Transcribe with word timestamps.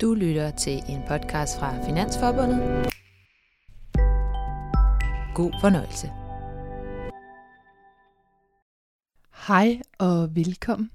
Du 0.00 0.14
lytter 0.14 0.50
til 0.50 0.82
en 0.88 1.02
podcast 1.08 1.58
fra 1.58 1.86
Finansforbundet. 1.86 2.58
God 5.34 5.52
fornøjelse. 5.60 6.06
Hej 9.46 9.80
og 9.98 10.36
velkommen. 10.36 10.90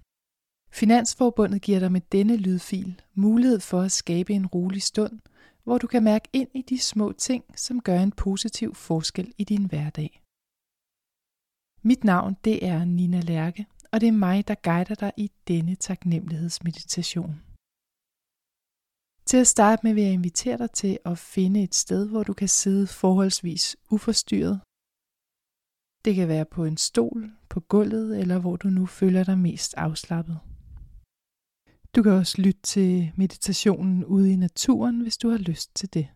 Finansforbundet 0.72 1.62
giver 1.62 1.80
dig 1.80 1.92
med 1.92 2.02
denne 2.12 2.38
lydfil 2.38 3.02
mulighed 3.14 3.60
for 3.60 3.82
at 3.82 3.92
skabe 3.92 4.34
en 4.34 4.48
rolig 4.48 4.82
stund, 4.82 5.20
hvor 5.64 5.78
du 5.78 5.88
kan 5.88 6.04
mærke 6.04 6.30
ind 6.34 6.50
i 6.54 6.62
de 6.62 6.80
små 6.80 7.12
ting, 7.12 7.44
som 7.56 7.82
gør 7.82 8.00
en 8.00 8.12
positiv 8.12 8.76
forskel 8.76 9.34
i 9.38 9.44
din 9.44 9.66
hverdag. 9.66 10.22
Mit 11.82 12.04
navn 12.04 12.36
det 12.44 12.68
er 12.68 12.86
Nina 12.86 13.20
Lærke, 13.20 13.66
og 13.92 14.02
det 14.02 14.08
er 14.08 14.12
mig, 14.28 14.48
der 14.48 14.56
guider 14.56 14.96
dig 14.96 15.12
i 15.18 15.32
denne 15.48 15.76
taknemmelighedsmeditation. 15.76 17.51
Til 19.32 19.44
at 19.46 19.54
starte 19.56 19.82
med 19.84 19.94
vil 19.94 20.04
jeg 20.04 20.14
invitere 20.14 20.58
dig 20.58 20.72
til 20.72 21.00
at 21.06 21.18
finde 21.18 21.64
et 21.64 21.76
sted, 21.76 22.10
hvor 22.10 22.24
du 22.24 22.34
kan 22.34 22.48
sidde 22.48 22.88
forholdsvis 22.88 23.78
uforstyrret. 23.92 24.58
Det 26.06 26.16
kan 26.16 26.28
være 26.28 26.46
på 26.56 26.66
en 26.66 26.78
stol, 26.78 27.22
på 27.50 27.60
gulvet 27.60 28.20
eller 28.22 28.38
hvor 28.40 28.56
du 28.56 28.68
nu 28.68 28.86
føler 28.86 29.24
dig 29.24 29.38
mest 29.38 29.74
afslappet. 29.78 30.40
Du 31.96 32.00
kan 32.04 32.12
også 32.12 32.36
lytte 32.42 32.62
til 32.62 33.12
meditationen 33.18 34.06
ude 34.06 34.32
i 34.34 34.36
naturen, 34.36 35.02
hvis 35.02 35.18
du 35.18 35.28
har 35.30 35.42
lyst 35.50 35.76
til 35.76 35.94
det. 35.94 36.08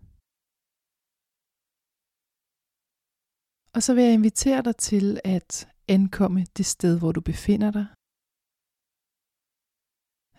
Og 3.76 3.84
så 3.84 3.92
vil 3.96 4.04
jeg 4.04 4.14
invitere 4.14 4.62
dig 4.68 4.76
til 4.76 5.06
at 5.24 5.68
ankomme 5.88 6.42
det 6.58 6.66
sted, 6.66 7.00
hvor 7.00 7.12
du 7.12 7.22
befinder 7.22 7.72
dig 7.72 7.88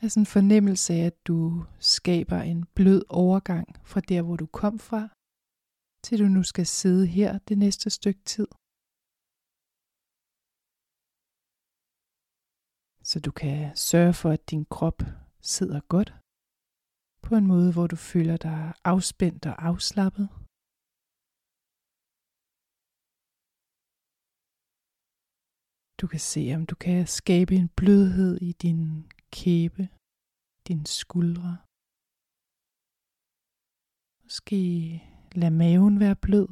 er 0.03 0.09
sådan 0.09 0.23
en 0.23 0.27
fornemmelse 0.27 0.93
af, 0.95 1.05
at 1.11 1.27
du 1.27 1.65
skaber 1.79 2.41
en 2.53 2.65
blød 2.77 3.03
overgang 3.09 3.67
fra 3.85 4.01
der, 4.01 4.23
hvor 4.23 4.37
du 4.37 4.47
kom 4.47 4.79
fra, 4.79 5.03
til 6.05 6.19
du 6.19 6.29
nu 6.37 6.43
skal 6.43 6.67
sidde 6.67 7.07
her 7.07 7.39
det 7.39 7.59
næste 7.59 7.91
stykke 7.91 8.23
tid. 8.35 8.49
Så 13.11 13.21
du 13.21 13.33
kan 13.33 13.77
sørge 13.77 14.15
for, 14.15 14.31
at 14.31 14.51
din 14.51 14.65
krop 14.65 14.99
sidder 15.41 15.81
godt 15.81 16.15
på 17.23 17.35
en 17.37 17.47
måde, 17.47 17.73
hvor 17.73 17.87
du 17.87 17.97
føler 17.97 18.37
dig 18.37 18.73
afspændt 18.85 19.47
og 19.47 19.67
afslappet. 19.67 20.29
Du 26.01 26.07
kan 26.07 26.21
se, 26.21 26.43
om 26.57 26.67
du 26.67 26.75
kan 26.75 27.07
skabe 27.07 27.55
en 27.55 27.69
blødhed 27.69 28.35
i 28.49 28.53
din 28.53 28.83
kæbe, 29.39 29.83
dine 30.69 30.87
skuldre. 30.87 31.51
Måske 34.23 34.61
lad 35.41 35.51
maven 35.51 36.01
være 36.01 36.17
blød. 36.27 36.49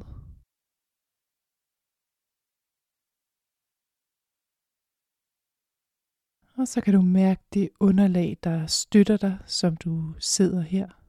Og 6.59 6.67
så 6.67 6.81
kan 6.85 6.93
du 6.93 7.01
mærke 7.01 7.43
det 7.53 7.69
underlag, 7.79 8.37
der 8.43 8.67
støtter 8.67 9.17
dig, 9.17 9.35
som 9.59 9.77
du 9.77 10.15
sidder 10.19 10.61
her. 10.61 11.04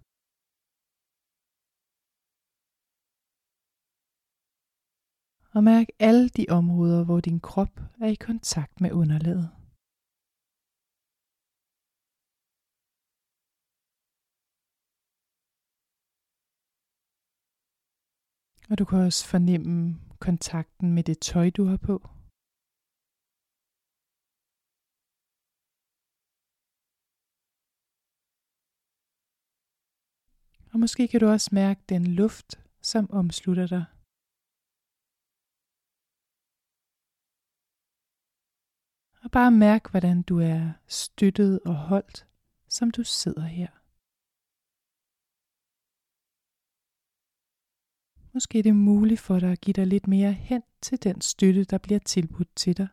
Og 5.56 5.64
mærk 5.64 5.86
alle 5.98 6.28
de 6.28 6.46
områder, 6.48 7.04
hvor 7.04 7.20
din 7.20 7.40
krop 7.40 7.74
er 8.00 8.06
i 8.06 8.14
kontakt 8.14 8.80
med 8.80 8.90
underlaget. 8.92 9.46
Og 18.70 18.78
du 18.78 18.84
kan 18.84 18.98
også 18.98 19.22
fornemme 19.28 19.78
kontakten 20.26 20.94
med 20.94 21.02
det 21.02 21.18
tøj, 21.18 21.50
du 21.50 21.64
har 21.64 21.76
på. 21.76 21.96
Og 30.72 30.80
måske 30.80 31.08
kan 31.08 31.20
du 31.20 31.26
også 31.26 31.50
mærke 31.52 31.80
den 31.88 32.06
luft, 32.06 32.50
som 32.82 33.10
omslutter 33.10 33.66
dig. 33.66 33.95
Og 39.26 39.32
bare 39.32 39.50
mærk, 39.50 39.90
hvordan 39.90 40.22
du 40.22 40.38
er 40.38 40.72
støttet 40.88 41.60
og 41.60 41.76
holdt, 41.76 42.26
som 42.68 42.90
du 42.90 43.02
sidder 43.04 43.46
her. 43.58 43.70
Måske 48.34 48.58
er 48.58 48.62
det 48.62 48.76
muligt 48.76 49.20
for 49.20 49.38
dig 49.38 49.52
at 49.52 49.60
give 49.60 49.74
dig 49.74 49.86
lidt 49.86 50.06
mere 50.06 50.32
hen 50.32 50.62
til 50.82 51.02
den 51.02 51.20
støtte, 51.20 51.64
der 51.64 51.78
bliver 51.78 51.98
tilbudt 51.98 52.56
til 52.56 52.76
dig. 52.76 52.88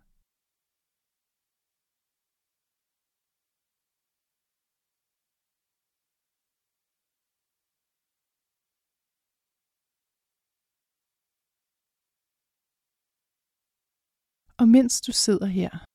Og 14.58 14.68
mens 14.68 15.02
du 15.02 15.12
sidder 15.12 15.46
her, 15.46 15.93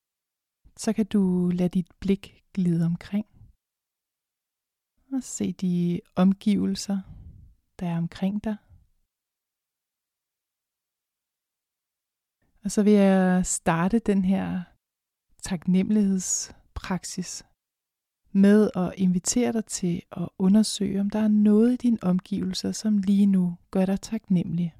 så 0.82 0.92
kan 0.96 1.06
du 1.06 1.50
lade 1.58 1.68
dit 1.68 1.90
blik 2.00 2.44
glide 2.54 2.86
omkring 2.86 3.26
og 5.12 5.22
se 5.22 5.52
de 5.52 6.00
omgivelser, 6.16 6.98
der 7.78 7.86
er 7.92 7.98
omkring 7.98 8.44
dig. 8.44 8.56
Og 12.64 12.70
så 12.70 12.82
vil 12.82 12.92
jeg 12.92 13.46
starte 13.46 13.98
den 13.98 14.24
her 14.24 14.62
taknemmelighedspraksis 15.42 17.44
med 18.32 18.70
at 18.82 18.94
invitere 18.96 19.52
dig 19.52 19.64
til 19.64 20.02
at 20.12 20.28
undersøge, 20.38 21.00
om 21.00 21.10
der 21.10 21.18
er 21.18 21.28
noget 21.28 21.72
i 21.72 21.76
dine 21.76 21.98
omgivelser, 22.02 22.72
som 22.72 22.98
lige 22.98 23.26
nu 23.26 23.56
gør 23.70 23.86
dig 23.86 24.00
taknemmelig. 24.00 24.74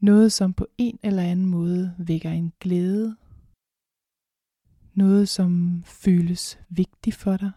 Noget, 0.00 0.32
som 0.32 0.52
på 0.52 0.66
en 0.78 0.98
eller 1.02 1.22
anden 1.22 1.46
måde 1.46 1.94
vækker 1.98 2.30
en 2.30 2.52
glæde. 2.60 3.16
Noget, 5.02 5.28
som 5.28 5.50
føles 6.04 6.44
vigtigt 6.80 7.16
for 7.22 7.36
dig. 7.42 7.52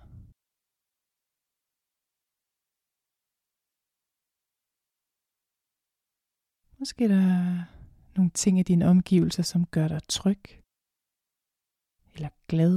Måske 6.80 7.04
der 7.14 7.24
nogle 8.18 8.32
ting 8.42 8.60
i 8.60 8.64
dine 8.72 8.86
omgivelser, 8.94 9.44
som 9.44 9.62
gør 9.76 9.88
dig 9.88 10.02
tryg 10.18 10.44
eller 12.16 12.32
glad. 12.52 12.76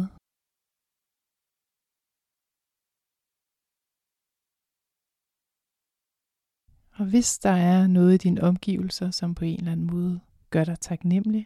Og 6.99 7.05
hvis 7.13 7.39
der 7.47 7.57
er 7.73 7.87
noget 7.87 8.13
i 8.15 8.23
dine 8.27 8.41
omgivelser, 8.51 9.11
som 9.11 9.35
på 9.35 9.45
en 9.45 9.59
eller 9.59 9.73
anden 9.73 9.87
måde 9.87 10.21
gør 10.55 10.65
dig 10.65 10.79
taknemmelig, 10.81 11.45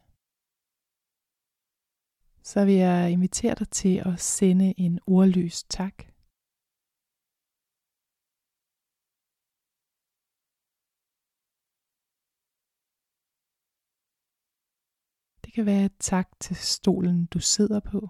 så 2.51 2.65
vil 2.65 2.75
jeg 2.75 3.13
invitere 3.13 3.55
dig 3.55 3.69
til 3.69 4.03
at 4.07 4.21
sende 4.21 4.75
en 4.85 5.01
ordløs 5.07 5.65
tak. 5.65 5.97
Det 15.45 15.53
kan 15.55 15.67
være 15.67 15.85
et 15.85 15.97
tak 15.99 16.29
til 16.41 16.57
stolen, 16.57 17.27
du 17.27 17.41
sidder 17.41 17.81
på. 17.81 18.01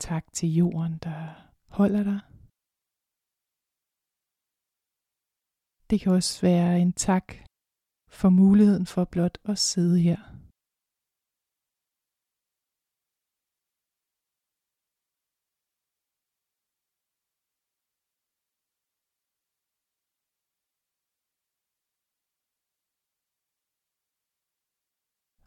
Tak 0.00 0.32
til 0.32 0.48
jorden, 0.54 0.98
der 0.98 1.20
holder 1.78 2.02
dig. 2.10 2.20
Det 5.90 6.00
kan 6.00 6.12
også 6.12 6.40
være 6.42 6.80
en 6.80 6.92
tak 6.92 7.26
for 8.18 8.28
muligheden 8.28 8.86
for 8.86 9.04
blot 9.04 9.38
at 9.44 9.58
sidde 9.58 10.00
her. 10.00 10.37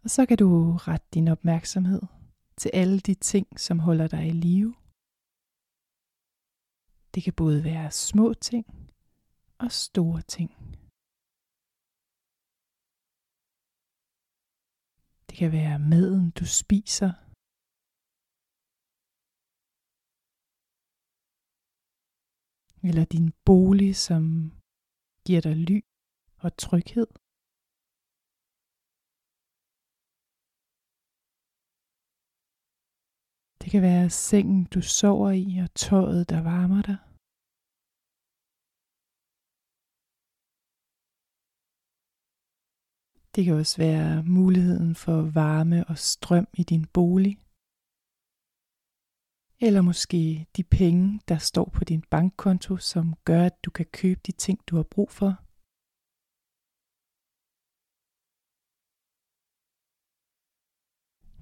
Og 0.04 0.10
så 0.16 0.22
kan 0.30 0.38
du 0.44 0.50
rette 0.88 1.08
din 1.14 1.28
opmærksomhed 1.36 2.02
til 2.58 2.72
alle 2.74 3.00
de 3.00 3.16
ting, 3.32 3.60
som 3.60 3.80
holder 3.88 4.08
dig 4.16 4.24
i 4.28 4.36
live. 4.48 4.74
Det 7.14 7.24
kan 7.24 7.34
både 7.44 7.64
være 7.64 7.92
små 7.92 8.34
ting 8.50 8.66
og 9.64 9.72
store 9.86 10.22
ting. 10.36 10.50
Det 15.28 15.36
kan 15.42 15.52
være 15.60 15.80
maden, 15.94 16.26
du 16.40 16.46
spiser. 16.62 17.12
eller 22.88 23.06
din 23.06 23.30
bolig, 23.46 23.96
som 23.96 24.24
giver 25.26 25.42
dig 25.42 25.56
ly 25.56 25.80
og 26.44 26.58
tryghed. 26.58 27.08
Det 33.72 33.82
kan 33.82 33.90
være 33.90 34.10
sengen, 34.10 34.64
du 34.64 34.82
sover 34.82 35.32
i, 35.32 35.58
og 35.64 35.74
tøjet, 35.76 36.30
der 36.30 36.42
varmer 36.42 36.82
dig. 36.82 36.98
Det 43.36 43.46
kan 43.46 43.54
også 43.54 43.78
være 43.78 44.24
muligheden 44.24 44.96
for 44.96 45.18
varme 45.42 45.80
og 45.92 45.98
strøm 45.98 46.48
i 46.54 46.64
din 46.64 46.86
bolig. 46.98 47.34
Eller 49.66 49.82
måske 49.82 50.46
de 50.58 50.64
penge, 50.64 51.22
der 51.28 51.38
står 51.38 51.68
på 51.76 51.84
din 51.84 52.02
bankkonto, 52.02 52.78
som 52.78 53.06
gør, 53.26 53.44
at 53.46 53.64
du 53.66 53.70
kan 53.72 53.86
købe 53.86 54.22
de 54.28 54.32
ting, 54.32 54.60
du 54.68 54.76
har 54.76 54.84
brug 54.84 55.12
for. 55.12 55.41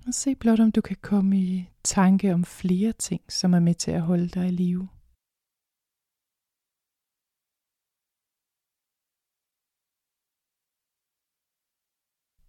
Og 0.09 0.15
se 0.15 0.35
blot, 0.41 0.59
om 0.59 0.71
du 0.71 0.81
kan 0.81 1.00
komme 1.11 1.31
i 1.38 1.69
tanke 1.95 2.33
om 2.38 2.44
flere 2.59 2.94
ting, 3.07 3.21
som 3.39 3.50
er 3.53 3.59
med 3.67 3.75
til 3.83 3.91
at 3.91 4.01
holde 4.09 4.29
dig 4.35 4.45
i 4.47 4.56
live. 4.61 4.85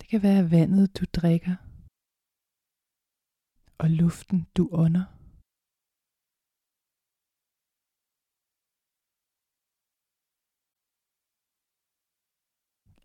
Det 0.00 0.06
kan 0.12 0.22
være 0.28 0.50
vandet, 0.56 0.86
du 0.98 1.04
drikker, 1.20 1.56
og 3.82 3.88
luften, 4.00 4.38
du 4.56 4.62
ånder. 4.82 5.06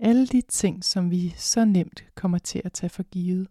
Alle 0.10 0.26
de 0.36 0.42
ting, 0.62 0.76
som 0.92 1.04
vi 1.16 1.24
så 1.52 1.62
nemt 1.78 2.00
kommer 2.20 2.38
til 2.38 2.62
at 2.66 2.74
tage 2.74 2.94
for 2.98 3.04
givet 3.04 3.48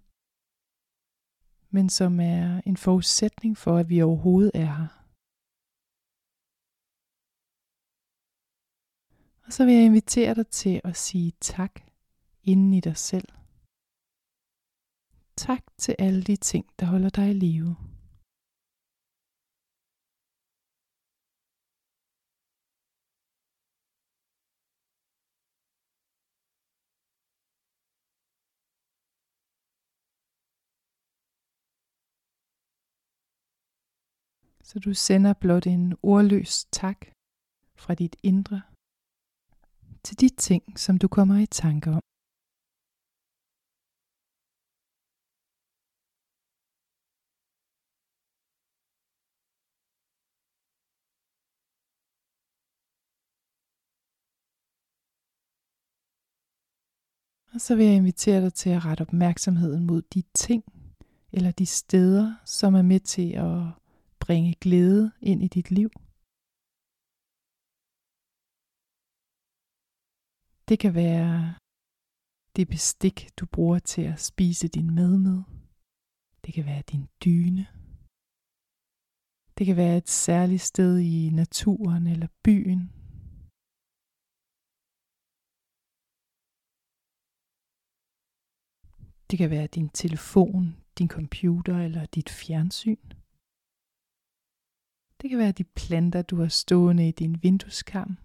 men 1.75 1.89
som 1.89 2.21
er 2.21 2.61
en 2.67 2.77
forudsætning 2.77 3.57
for, 3.57 3.77
at 3.77 3.89
vi 3.89 4.03
overhovedet 4.03 4.51
er 4.55 4.71
her. 4.79 4.89
Og 9.47 9.53
så 9.53 9.65
vil 9.65 9.75
jeg 9.75 9.85
invitere 9.85 10.35
dig 10.35 10.47
til 10.47 10.81
at 10.85 10.97
sige 10.97 11.33
tak 11.41 11.75
inden 12.43 12.75
i 12.75 12.81
dig 12.81 12.97
selv. 12.97 13.29
Tak 15.37 15.63
til 15.79 15.95
alle 15.99 16.23
de 16.23 16.37
ting, 16.37 16.65
der 16.79 16.87
holder 16.87 17.09
dig 17.09 17.31
i 17.31 17.33
live. 17.33 17.77
Så 34.69 34.79
du 34.79 34.95
sender 34.95 35.33
blot 35.33 35.67
en 35.67 35.95
ordløs 36.03 36.65
tak 36.65 37.07
fra 37.77 37.95
dit 37.95 38.17
indre 38.23 38.63
til 40.05 40.21
de 40.21 40.29
ting, 40.29 40.79
som 40.79 40.99
du 40.99 41.09
kommer 41.09 41.39
i 41.39 41.47
tanke 41.47 41.91
om. 41.91 42.01
Og 57.55 57.61
så 57.61 57.77
vil 57.77 57.87
jeg 57.87 57.97
invitere 57.97 58.41
dig 58.41 58.55
til 58.55 58.71
at 58.71 58.85
rette 58.85 59.03
opmærksomheden 59.03 59.87
mod 59.87 60.03
de 60.03 60.23
ting 60.35 60.65
eller 61.33 61.51
de 61.51 61.67
steder, 61.67 62.35
som 62.45 62.75
er 62.75 62.83
med 62.83 63.01
til 63.01 63.33
at 63.33 63.84
bringe 64.25 64.55
glæde 64.65 65.13
ind 65.31 65.41
i 65.47 65.49
dit 65.57 65.71
liv. 65.79 65.91
Det 70.69 70.79
kan 70.83 70.95
være 70.95 71.39
det 72.57 72.67
bestik, 72.75 73.17
du 73.39 73.45
bruger 73.55 73.79
til 73.79 74.05
at 74.13 74.21
spise 74.31 74.69
din 74.77 74.91
mad 74.99 75.15
med. 75.27 75.39
Det 76.45 76.55
kan 76.57 76.65
være 76.71 76.83
din 76.93 77.05
dyne. 77.25 77.65
Det 79.57 79.65
kan 79.69 79.77
være 79.83 79.97
et 80.03 80.09
særligt 80.09 80.63
sted 80.73 80.93
i 80.99 81.31
naturen 81.43 82.07
eller 82.15 82.29
byen. 82.47 82.81
Det 89.31 89.37
kan 89.39 89.51
være 89.51 89.67
din 89.67 89.89
telefon, 90.03 90.65
din 90.99 91.09
computer 91.17 91.77
eller 91.87 92.07
dit 92.07 92.31
fjernsyn. 92.41 93.14
Det 95.25 95.31
kan 95.31 95.39
være 95.39 95.53
de 95.53 95.65
planter, 95.65 96.23
du 96.23 96.37
har 96.37 96.49
stående 96.49 97.09
i 97.09 97.11
din 97.11 97.43
vindueskarm. 97.43 98.17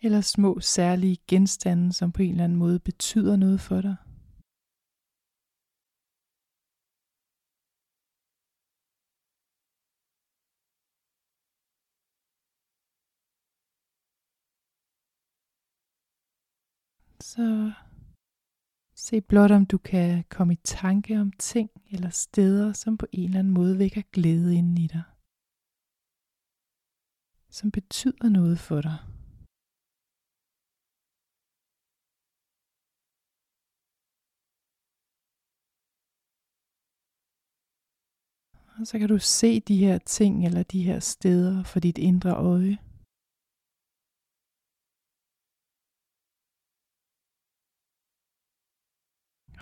Eller 0.00 0.20
små 0.20 0.60
særlige 0.60 1.16
genstande, 1.28 1.92
som 1.92 2.12
på 2.12 2.22
en 2.22 2.30
eller 2.30 2.44
anden 2.44 2.58
måde 2.58 2.78
betyder 2.78 3.36
noget 3.36 3.60
for 3.60 3.80
dig. 3.80 3.96
Så 17.20 17.72
se 18.94 19.20
blot 19.20 19.50
om 19.50 19.66
du 19.66 19.78
kan 19.78 20.24
komme 20.28 20.52
i 20.52 20.60
tanke 20.64 21.20
om 21.20 21.32
ting 21.32 21.70
eller 21.90 22.10
steder, 22.10 22.72
som 22.72 22.96
på 22.96 23.06
en 23.12 23.24
eller 23.24 23.38
anden 23.38 23.54
måde 23.54 23.78
vækker 23.78 24.02
glæde 24.12 24.56
inden 24.56 24.78
i 24.78 24.86
dig 24.86 25.02
som 27.50 27.70
betyder 27.70 28.28
noget 28.28 28.58
for 28.58 28.80
dig. 28.80 28.98
Og 38.80 38.86
så 38.86 38.98
kan 38.98 39.08
du 39.08 39.18
se 39.18 39.60
de 39.60 39.76
her 39.76 39.98
ting 39.98 40.46
eller 40.46 40.62
de 40.62 40.82
her 40.82 41.00
steder 41.00 41.64
for 41.64 41.80
dit 41.80 41.98
indre 41.98 42.34
øje. 42.52 42.76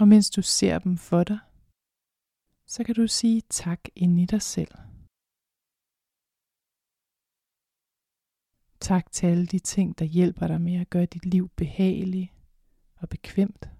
Og 0.01 0.09
mens 0.09 0.31
du 0.31 0.43
ser 0.43 0.79
dem 0.79 0.97
for 0.97 1.25
dig, 1.31 1.41
så 2.67 2.85
kan 2.87 2.95
du 2.95 3.07
sige 3.07 3.41
tak 3.41 3.81
ind 3.95 4.21
i 4.21 4.27
dig 4.35 4.43
selv. 4.43 4.96
Tak 8.81 9.13
til 9.13 9.27
alle 9.27 9.47
de 9.47 9.59
ting, 9.59 9.99
der 9.99 10.05
hjælper 10.05 10.47
dig 10.47 10.61
med 10.61 10.81
at 10.81 10.91
gøre 10.91 11.07
dit 11.07 11.27
liv 11.27 11.49
behageligt 11.57 12.33
og 12.97 13.09
bekvemt. 13.09 13.71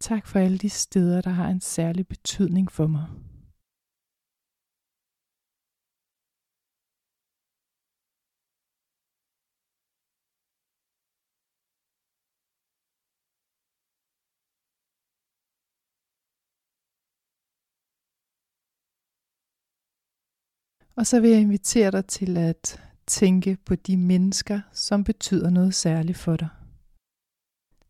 Tak 0.00 0.26
for 0.26 0.38
alle 0.38 0.58
de 0.58 0.70
steder, 0.70 1.20
der 1.20 1.30
har 1.30 1.48
en 1.48 1.60
særlig 1.60 2.08
betydning 2.08 2.72
for 2.72 2.86
mig. 2.86 3.06
Og 20.96 21.06
så 21.06 21.20
vil 21.20 21.30
jeg 21.30 21.40
invitere 21.40 21.90
dig 21.90 22.06
til 22.06 22.36
at 22.36 22.80
tænke 23.06 23.56
på 23.66 23.74
de 23.74 23.96
mennesker, 23.96 24.60
som 24.72 25.04
betyder 25.04 25.50
noget 25.50 25.74
særligt 25.74 26.18
for 26.18 26.36
dig. 26.36 26.48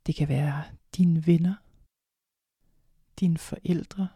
Det 0.06 0.14
kan 0.14 0.28
være 0.28 0.64
dine 0.96 1.26
venner, 1.26 1.54
dine 3.20 3.38
forældre, 3.38 4.08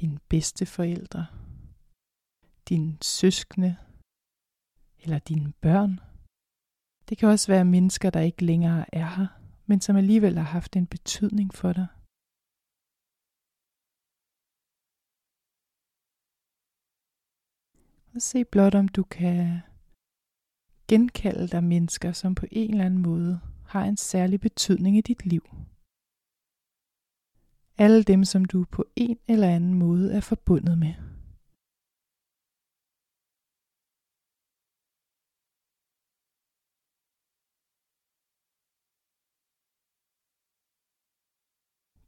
dine 0.00 0.18
bedste 0.28 0.66
forældre, 0.66 1.26
dine 2.68 2.96
søskende 3.02 3.76
eller 5.02 5.18
dine 5.18 5.52
børn. 5.60 6.00
Det 7.08 7.18
kan 7.18 7.28
også 7.28 7.52
være 7.52 7.64
mennesker, 7.64 8.10
der 8.10 8.20
ikke 8.20 8.44
længere 8.44 8.94
er 8.94 9.06
her, 9.16 9.26
men 9.66 9.80
som 9.80 9.96
alligevel 9.96 10.36
har 10.38 10.44
haft 10.44 10.76
en 10.76 10.86
betydning 10.86 11.54
for 11.54 11.72
dig. 11.72 11.86
Og 18.14 18.22
se 18.22 18.44
blot, 18.44 18.74
om 18.74 18.88
du 18.88 19.02
kan 19.02 19.60
genkalde 20.88 21.48
dig 21.48 21.64
mennesker, 21.64 22.12
som 22.12 22.34
på 22.34 22.46
en 22.52 22.70
eller 22.70 22.84
anden 22.84 23.02
måde 23.02 23.40
har 23.66 23.84
en 23.84 23.96
særlig 23.96 24.40
betydning 24.40 24.96
i 24.96 25.00
dit 25.00 25.26
liv. 25.26 25.44
Alle 27.78 28.02
dem, 28.02 28.24
som 28.24 28.44
du 28.44 28.64
på 28.72 28.84
en 28.96 29.18
eller 29.28 29.48
anden 29.56 29.74
måde 29.74 30.12
er 30.16 30.20
forbundet 30.20 30.78
med. 30.78 30.94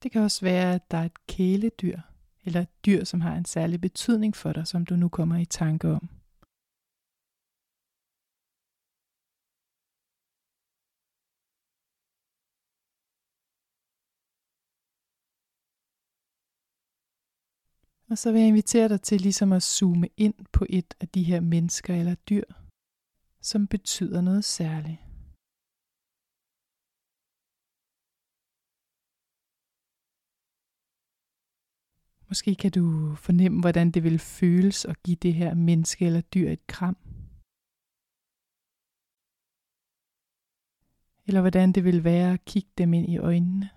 Det 0.03 0.13
kan 0.13 0.23
også 0.23 0.41
være, 0.45 0.75
at 0.75 0.91
der 0.91 0.99
er 0.99 1.05
et 1.05 1.27
kæledyr, 1.27 2.10
eller 2.45 2.61
et 2.61 2.85
dyr, 2.87 3.05
som 3.05 3.21
har 3.21 3.35
en 3.37 3.45
særlig 3.45 3.81
betydning 3.81 4.37
for 4.37 4.53
dig, 4.53 4.67
som 4.67 4.87
du 4.87 4.97
nu 4.97 5.09
kommer 5.09 5.37
i 5.37 5.45
tanke 5.45 5.89
om. 5.89 6.09
Og 18.11 18.19
så 18.19 18.33
vil 18.33 18.41
jeg 18.41 18.49
invitere 18.49 18.89
dig 18.89 19.01
til 19.03 19.21
ligesom 19.21 19.53
at 19.53 19.63
zoome 19.63 20.09
ind 20.17 20.35
på 20.53 20.67
et 20.71 20.95
af 21.01 21.09
de 21.09 21.23
her 21.23 21.41
mennesker 21.41 21.95
eller 21.95 22.15
dyr, 22.15 22.45
som 23.41 23.67
betyder 23.67 24.21
noget 24.21 24.45
særligt. 24.45 25.10
Måske 32.31 32.55
kan 32.55 32.71
du 32.71 33.15
fornemme, 33.15 33.61
hvordan 33.61 33.91
det 33.91 34.03
vil 34.05 34.19
føles 34.19 34.85
at 34.85 35.03
give 35.03 35.17
det 35.17 35.35
her 35.35 35.55
menneske 35.55 36.07
eller 36.07 36.21
dyr 36.21 36.49
et 36.51 36.67
kram. 36.67 36.97
Eller 41.27 41.41
hvordan 41.41 41.73
det 41.73 41.85
vil 41.85 42.05
være 42.05 42.33
at 42.33 42.45
kigge 42.45 42.71
dem 42.79 42.95
ind 42.95 43.09
i 43.09 43.19
øjnene. 43.19 43.71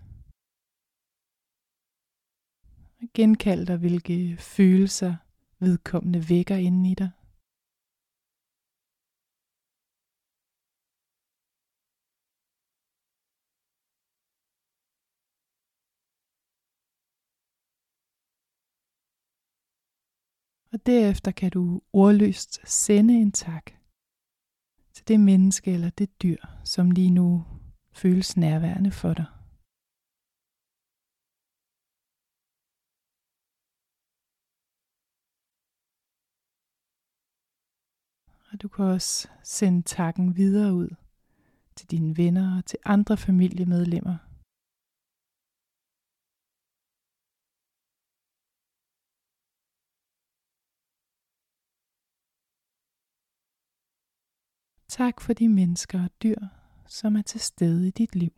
Genkald 3.13 3.65
dig, 3.65 3.77
hvilke 3.77 4.37
følelser 4.37 5.15
vedkommende 5.59 6.29
vækker 6.29 6.55
inden 6.55 6.85
i 6.85 6.95
dig. 6.95 7.11
Og 20.73 20.85
derefter 20.85 21.31
kan 21.31 21.51
du 21.51 21.81
ordløst 21.93 22.59
sende 22.67 23.13
en 23.13 23.31
tak 23.31 23.65
til 24.93 25.07
det 25.07 25.19
menneske 25.19 25.71
eller 25.71 25.89
det 25.89 26.21
dyr, 26.23 26.37
som 26.63 26.91
lige 26.91 27.09
nu 27.09 27.45
føles 27.91 28.37
nærværende 28.37 28.91
for 28.91 29.13
dig. 29.13 29.25
Og 38.51 38.61
du 38.61 38.67
kan 38.67 38.85
også 38.85 39.27
sende 39.43 39.81
takken 39.81 40.37
videre 40.37 40.73
ud 40.73 40.95
til 41.75 41.91
dine 41.91 42.17
venner 42.17 42.57
og 42.57 42.65
til 42.65 42.79
andre 42.85 43.17
familiemedlemmer. 43.17 44.32
Tak 54.99 55.21
for 55.21 55.33
de 55.33 55.49
mennesker 55.49 56.03
og 56.03 56.09
dyr, 56.23 56.39
som 56.87 57.15
er 57.15 57.21
til 57.21 57.39
stede 57.39 57.87
i 57.87 57.91
dit 57.91 58.15
liv. 58.15 58.33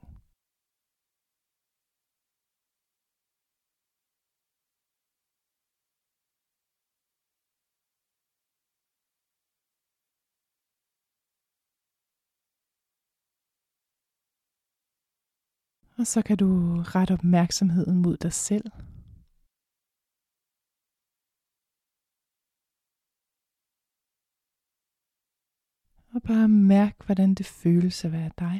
Og 15.97 16.07
så 16.07 16.21
kan 16.25 16.37
du 16.37 16.47
rette 16.95 17.13
opmærksomheden 17.13 18.01
mod 18.01 18.17
dig 18.17 18.33
selv. 18.33 18.71
Og 26.14 26.14
bare 26.27 26.47
mærk, 26.47 26.95
hvordan 27.05 27.29
det 27.39 27.45
føles 27.45 28.05
at 28.05 28.11
være 28.11 28.31
dig. 28.43 28.57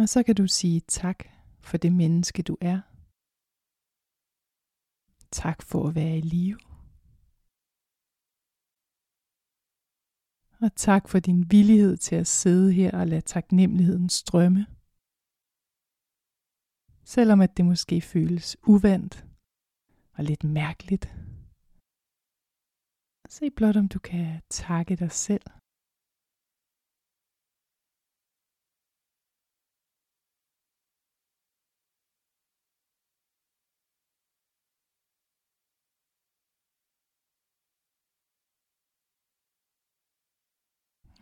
Og 0.00 0.08
så 0.08 0.22
kan 0.26 0.36
du 0.40 0.46
sige 0.46 0.80
tak 0.80 1.18
for 1.68 1.76
det 1.76 1.92
menneske, 1.92 2.42
du 2.42 2.56
er. 2.60 2.78
Tak 5.42 5.58
for 5.70 5.88
at 5.88 5.94
være 5.94 6.16
i 6.18 6.24
live. 6.34 6.58
Og 10.64 10.70
tak 10.76 11.08
for 11.08 11.18
din 11.28 11.40
villighed 11.50 11.96
til 11.96 12.16
at 12.16 12.26
sidde 12.26 12.72
her 12.72 12.90
og 13.00 13.06
lade 13.06 13.20
taknemmeligheden 13.20 14.08
strømme. 14.08 14.66
Selvom 17.04 17.40
at 17.40 17.56
det 17.56 17.64
måske 17.64 18.00
føles 18.00 18.56
uvandt 18.66 19.26
og 20.12 20.24
lidt 20.24 20.44
mærkeligt. 20.44 21.04
Se 23.28 23.50
blot 23.50 23.76
om 23.76 23.88
du 23.88 23.98
kan 23.98 24.40
takke 24.50 24.96
dig 24.96 25.12
selv. 25.12 25.42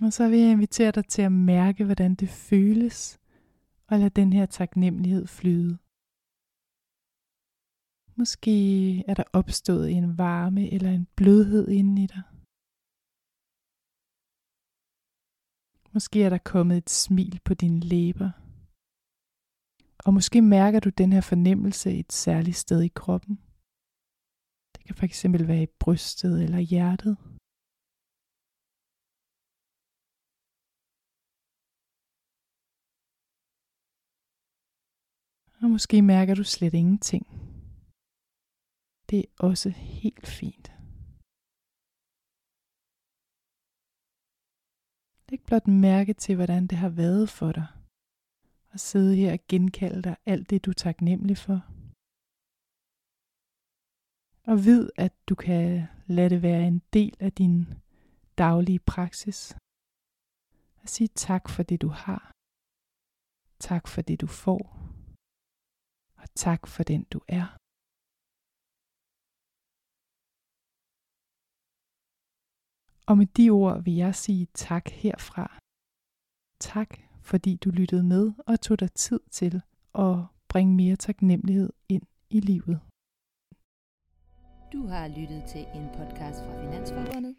Og 0.03 0.13
så 0.13 0.29
vil 0.29 0.39
jeg 0.39 0.53
invitere 0.53 0.91
dig 0.91 1.07
til 1.07 1.23
at 1.23 1.33
mærke, 1.33 1.85
hvordan 1.85 2.15
det 2.15 2.29
føles, 2.29 3.20
og 3.91 3.99
lad 3.99 4.11
den 4.11 4.33
her 4.33 4.47
taknemmelighed 4.47 5.27
flyde. 5.27 5.79
Måske 8.21 8.51
er 9.11 9.15
der 9.15 9.25
opstået 9.33 9.91
en 9.91 10.19
varme 10.19 10.73
eller 10.73 10.91
en 10.91 11.07
blødhed 11.17 11.69
inden 11.69 11.99
i 11.99 12.07
dig. 12.07 12.23
Måske 15.95 16.23
er 16.23 16.31
der 16.31 16.39
kommet 16.39 16.77
et 16.77 16.91
smil 16.91 17.41
på 17.45 17.55
dine 17.55 17.81
læber. 17.81 18.31
Og 20.07 20.15
måske 20.15 20.43
mærker 20.43 20.81
du 20.81 20.91
den 20.91 21.13
her 21.13 21.21
fornemmelse 21.21 21.99
et 21.99 22.13
særligt 22.13 22.57
sted 22.57 22.83
i 22.83 22.93
kroppen. 23.01 23.35
Det 24.75 24.81
kan 24.85 24.95
fx 24.95 25.25
være 25.25 25.63
i 25.63 25.75
brystet 25.81 26.45
eller 26.45 26.59
hjertet. 26.59 27.17
Og 35.63 35.71
måske 35.71 36.03
mærker 36.03 36.35
du 36.35 36.45
slet 36.45 36.75
ingenting. 36.75 37.27
Det 39.11 39.19
er 39.19 39.31
også 39.49 39.71
helt 39.71 40.27
fint. 40.39 40.67
Læg 45.29 45.41
blot 45.47 45.67
mærke 45.67 46.15
til, 46.15 46.35
hvordan 46.37 46.67
det 46.67 46.79
har 46.79 46.89
været 46.89 47.29
for 47.39 47.53
dig. 47.53 47.67
Og 48.73 48.81
sidde 48.81 49.17
her 49.17 49.33
og 49.33 49.39
genkalde 49.49 50.03
dig 50.03 50.17
alt 50.27 50.51
det, 50.51 50.65
du 50.65 50.71
er 50.71 50.81
taknemmelig 50.87 51.39
for. 51.47 51.59
Og 54.51 54.57
vid, 54.67 54.91
at 54.97 55.15
du 55.29 55.35
kan 55.35 55.87
lade 56.07 56.31
det 56.31 56.43
være 56.43 56.67
en 56.67 56.83
del 56.93 57.17
af 57.21 57.33
din 57.33 57.67
daglige 58.39 58.79
praksis. 58.79 59.57
Og 60.83 60.89
sige 60.89 61.09
tak 61.09 61.49
for 61.49 61.63
det, 61.63 61.83
du 61.83 61.89
har. 61.89 62.33
Tak 63.69 63.89
for 63.89 64.03
det, 64.03 64.21
du 64.21 64.27
får 64.27 64.80
tak 66.47 66.61
for 66.75 66.83
den 66.91 67.03
du 67.15 67.21
er. 67.39 67.47
Og 73.09 73.15
med 73.21 73.29
de 73.39 73.51
ord 73.51 73.77
vil 73.85 73.97
jeg 74.05 74.15
sige 74.15 74.47
tak 74.55 74.87
herfra. 75.03 75.47
Tak 76.71 76.91
fordi 77.31 77.57
du 77.65 77.69
lyttede 77.71 78.05
med 78.13 78.25
og 78.47 78.61
tog 78.61 78.81
dig 78.81 78.93
tid 78.93 79.21
til 79.31 79.55
at 80.05 80.17
bringe 80.49 80.73
mere 80.83 80.97
taknemmelighed 80.97 81.71
ind 81.89 82.05
i 82.31 82.41
livet. 82.41 82.81
Du 84.73 84.81
har 84.93 85.05
lyttet 85.19 85.43
til 85.53 85.65
en 85.79 85.87
podcast 85.99 86.39
fra 86.45 86.55
Finansforbundet. 86.63 87.35